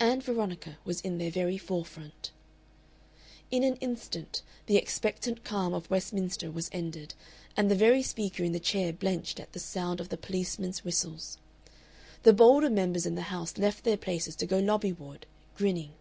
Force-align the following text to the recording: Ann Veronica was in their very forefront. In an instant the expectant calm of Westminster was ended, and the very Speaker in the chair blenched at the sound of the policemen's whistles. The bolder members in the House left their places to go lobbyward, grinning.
Ann 0.00 0.20
Veronica 0.20 0.78
was 0.84 1.00
in 1.02 1.18
their 1.18 1.30
very 1.30 1.56
forefront. 1.56 2.32
In 3.52 3.62
an 3.62 3.76
instant 3.76 4.42
the 4.66 4.76
expectant 4.76 5.44
calm 5.44 5.72
of 5.72 5.88
Westminster 5.88 6.50
was 6.50 6.68
ended, 6.72 7.14
and 7.56 7.70
the 7.70 7.76
very 7.76 8.02
Speaker 8.02 8.42
in 8.42 8.50
the 8.50 8.58
chair 8.58 8.92
blenched 8.92 9.38
at 9.38 9.52
the 9.52 9.60
sound 9.60 10.00
of 10.00 10.08
the 10.08 10.16
policemen's 10.16 10.82
whistles. 10.82 11.38
The 12.24 12.32
bolder 12.32 12.68
members 12.68 13.06
in 13.06 13.14
the 13.14 13.22
House 13.30 13.56
left 13.56 13.84
their 13.84 13.96
places 13.96 14.34
to 14.34 14.46
go 14.46 14.58
lobbyward, 14.58 15.24
grinning. 15.56 15.92